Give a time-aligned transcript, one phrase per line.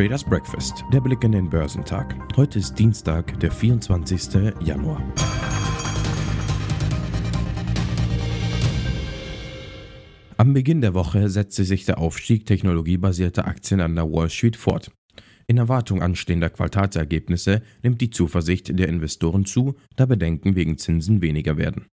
[0.00, 2.16] Traders Breakfast, der Blick in den Börsentag.
[2.34, 4.50] Heute ist Dienstag, der 24.
[4.64, 5.02] Januar.
[10.38, 14.90] Am Beginn der Woche setzte sich der Aufstieg technologiebasierter Aktien an der Wall Street fort.
[15.46, 21.58] In Erwartung anstehender Quartalsergebnisse nimmt die Zuversicht der Investoren zu, da Bedenken wegen Zinsen weniger
[21.58, 21.88] werden.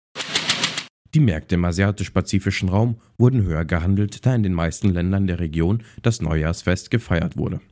[1.14, 5.82] Die Märkte im asiatisch-pazifischen Raum wurden höher gehandelt, da in den meisten Ländern der Region
[6.02, 7.62] das Neujahrsfest gefeiert wurde.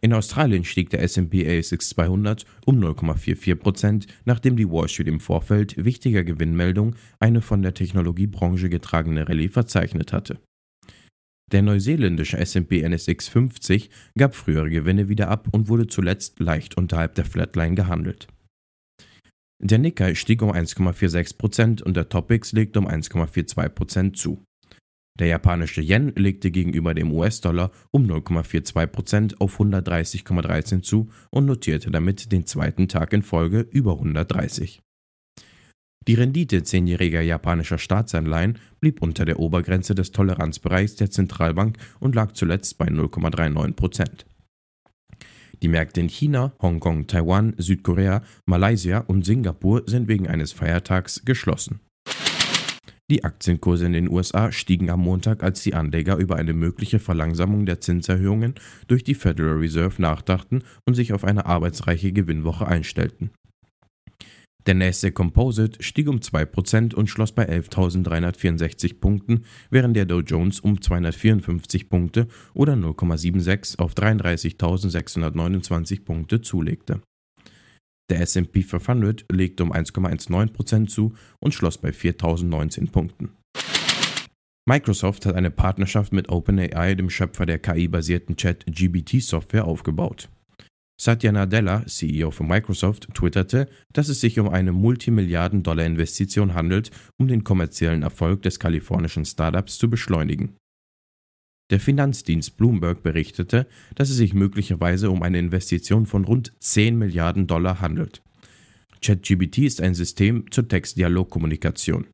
[0.00, 5.84] In Australien stieg der S&P ASX 200 um 0,44% nachdem die Wall Street im Vorfeld
[5.84, 10.38] wichtiger Gewinnmeldung eine von der Technologiebranche getragene Rallye verzeichnet hatte.
[11.50, 17.14] Der neuseeländische S&P NSX 50 gab frühere Gewinne wieder ab und wurde zuletzt leicht unterhalb
[17.14, 18.28] der Flatline gehandelt.
[19.60, 24.44] Der Nikkei stieg um 1,46% und der Topix legte um 1,42% zu.
[25.18, 32.30] Der japanische Yen legte gegenüber dem US-Dollar um 0,42% auf 130,13 zu und notierte damit
[32.30, 34.80] den zweiten Tag in Folge über 130.
[36.06, 42.32] Die Rendite zehnjähriger japanischer Staatsanleihen blieb unter der Obergrenze des Toleranzbereichs der Zentralbank und lag
[42.32, 44.24] zuletzt bei 0,39%.
[45.60, 51.80] Die Märkte in China, Hongkong, Taiwan, Südkorea, Malaysia und Singapur sind wegen eines Feiertags geschlossen.
[53.10, 57.64] Die Aktienkurse in den USA stiegen am Montag, als die Anleger über eine mögliche Verlangsamung
[57.64, 58.54] der Zinserhöhungen
[58.86, 63.30] durch die Federal Reserve nachdachten und sich auf eine arbeitsreiche Gewinnwoche einstellten.
[64.66, 70.60] Der Nasdaq Composite stieg um 2% und schloss bei 11.364 Punkten, während der Dow Jones
[70.60, 77.00] um 254 Punkte oder 0,76 auf 33.629 Punkte zulegte.
[78.10, 83.30] Der S&P 500 legte um 1,19% zu und schloss bei 4.019 Punkten.
[84.66, 90.28] Microsoft hat eine Partnerschaft mit OpenAI, dem Schöpfer der KI-basierten Chat-GBT-Software, aufgebaut.
[91.00, 97.44] Satya Nadella, CEO von Microsoft, twitterte, dass es sich um eine Multimilliarden-Dollar-Investition handelt, um den
[97.44, 100.56] kommerziellen Erfolg des kalifornischen Startups zu beschleunigen.
[101.70, 107.46] Der Finanzdienst Bloomberg berichtete, dass es sich möglicherweise um eine Investition von rund 10 Milliarden
[107.46, 108.22] Dollar handelt.
[109.02, 112.06] ChatGBT ist ein System zur Text-Dialog-Kommunikation.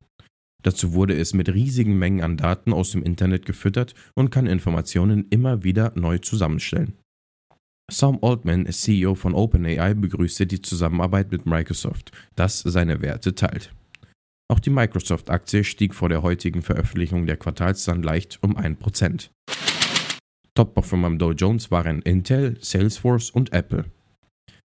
[0.62, 5.26] Dazu wurde es mit riesigen Mengen an Daten aus dem Internet gefüttert und kann Informationen
[5.31, 6.94] immer wieder neu zusammenstellen.
[7.91, 13.75] Sam Altman, CEO von OpenAI, begrüßte die Zusammenarbeit mit Microsoft, das seine Werte teilt.
[14.48, 19.31] Auch die Microsoft-Aktie stieg vor der heutigen Veröffentlichung der Quartalszahlen leicht um 1%.
[20.56, 23.87] Top-Performer am Dow Jones waren Intel, Salesforce und Apple.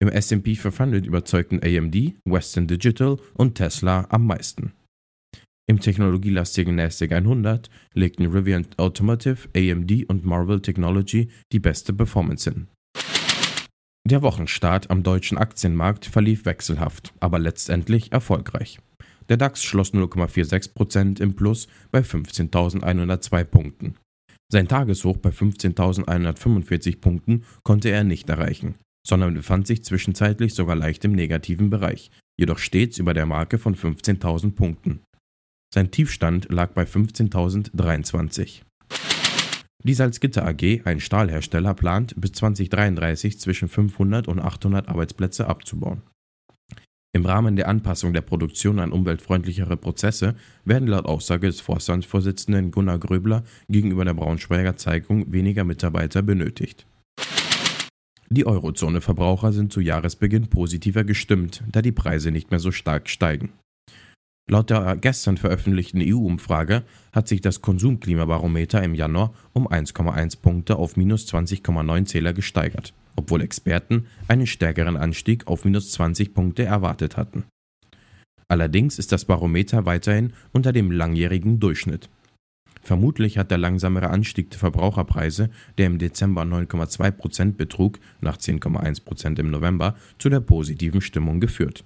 [0.01, 4.73] Im SP 500 überzeugten AMD, Western Digital und Tesla am meisten.
[5.67, 12.67] Im technologielastigen NASDAQ 100 legten Rivian Automotive, AMD und Marvel Technology die beste Performance hin.
[14.07, 18.79] Der Wochenstart am deutschen Aktienmarkt verlief wechselhaft, aber letztendlich erfolgreich.
[19.29, 23.95] Der DAX schloss 0,46% im Plus bei 15.102 Punkten.
[24.51, 28.75] Sein Tageshoch bei 15.145 Punkten konnte er nicht erreichen,
[29.05, 33.75] sondern befand sich zwischenzeitlich sogar leicht im negativen Bereich, jedoch stets über der Marke von
[33.75, 35.01] 15.000 Punkten.
[35.73, 38.61] Sein Tiefstand lag bei 15.023.
[39.83, 46.01] Die Salzgitter AG, ein Stahlhersteller, plant bis 2033 zwischen 500 und 800 Arbeitsplätze abzubauen.
[47.15, 52.99] Im Rahmen der Anpassung der Produktion an umweltfreundlichere Prozesse werden laut Aussage des Vorstandsvorsitzenden Gunnar
[52.99, 56.85] Gröbler gegenüber der Braunschweiger Zeitung weniger Mitarbeiter benötigt.
[58.29, 63.53] Die Eurozone-Verbraucher sind zu Jahresbeginn positiver gestimmt, da die Preise nicht mehr so stark steigen.
[64.49, 70.97] Laut der gestern veröffentlichten EU-Umfrage hat sich das Konsumklimabarometer im Januar um 1,1 Punkte auf
[70.97, 77.45] minus 20,9 Zähler gesteigert obwohl Experten einen stärkeren Anstieg auf minus 20 Punkte erwartet hatten.
[78.47, 82.09] Allerdings ist das Barometer weiterhin unter dem langjährigen Durchschnitt.
[82.83, 85.49] Vermutlich hat der langsamere Anstieg der Verbraucherpreise,
[85.79, 91.83] der im Dezember 9,2% betrug, nach 10,1% im November, zu der positiven Stimmung geführt.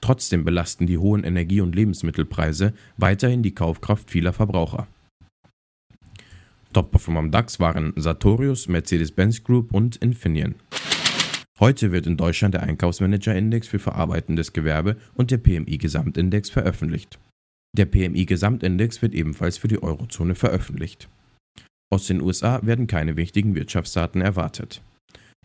[0.00, 4.86] Trotzdem belasten die hohen Energie- und Lebensmittelpreise weiterhin die Kaufkraft vieler Verbraucher.
[6.72, 10.54] Top-Performer am DAX waren Sartorius, Mercedes-Benz Group und Infineon.
[11.58, 17.18] Heute wird in Deutschland der Einkaufsmanager-Index für verarbeitendes Gewerbe und der PMI-Gesamtindex veröffentlicht.
[17.76, 21.08] Der PMI-Gesamtindex wird ebenfalls für die Eurozone veröffentlicht.
[21.92, 24.80] Aus den USA werden keine wichtigen Wirtschaftsdaten erwartet.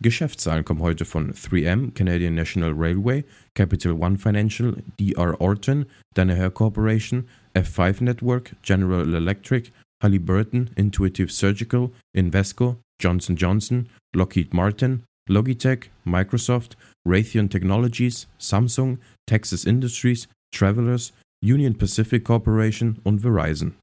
[0.02, 7.26] Geschäftszahlen kommen heute von 3M, Canadian National Railway, Capital One Financial, DR Orton, Danaher Corporation,
[7.54, 9.70] F5 Network, General Electric
[10.02, 16.76] Halliburton, Intuitive Surgical, Invesco, Johnson Johnson, Lockheed Martin, Logitech, Microsoft,
[17.06, 23.74] Raytheon Technologies, Samsung, Texas Industries, Travelers, Union Pacific Corporation und Verizon.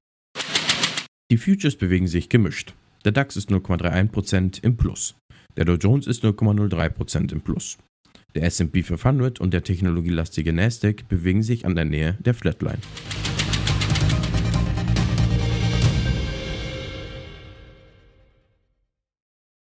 [1.31, 2.73] Die Futures bewegen sich gemischt.
[3.05, 5.15] Der DAX ist 0,31% im Plus.
[5.55, 7.77] Der Dow Jones ist 0,03% im Plus.
[8.35, 12.79] Der S&P 500 und der technologielastige Nasdaq bewegen sich an der Nähe der Flatline.